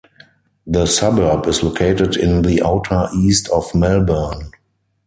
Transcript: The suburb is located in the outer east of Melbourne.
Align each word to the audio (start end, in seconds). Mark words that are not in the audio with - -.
The 0.65 0.87
suburb 0.87 1.45
is 1.45 1.61
located 1.61 2.17
in 2.17 2.41
the 2.41 2.63
outer 2.65 3.07
east 3.13 3.47
of 3.49 3.75
Melbourne. 3.75 4.49